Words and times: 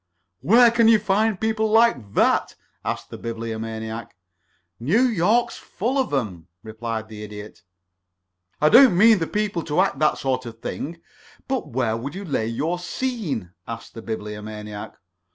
"Where 0.39 0.71
can 0.71 0.87
you 0.87 0.97
find 0.97 1.39
people 1.39 1.69
like 1.69 2.15
that?" 2.15 2.55
asked 2.83 3.11
the 3.11 3.19
Bibliomaniac. 3.19 4.15
"New 4.79 5.03
York's 5.03 5.57
full 5.57 5.99
of 5.99 6.11
'em," 6.11 6.47
replied 6.63 7.07
the 7.07 7.21
Idiot. 7.21 7.61
"I 8.59 8.69
don't 8.69 8.97
mean 8.97 9.19
the 9.19 9.27
people 9.27 9.61
to 9.65 9.79
act 9.79 9.99
that 9.99 10.17
sort 10.17 10.47
of 10.47 10.57
thing 10.59 10.99
but 11.47 11.67
where 11.67 11.95
would 11.95 12.15
you 12.15 12.25
lay 12.25 12.47
your 12.47 12.79
scene?" 12.79 13.51
explained 13.69 13.93
the 14.07 14.15
Bibliomaniac. 14.15 14.95